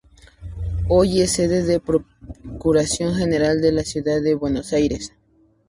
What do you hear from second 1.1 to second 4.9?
es sede la Procuración General de la Ciudad de Buenos